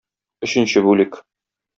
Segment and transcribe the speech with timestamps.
[0.47, 1.19] Өченче бүлек.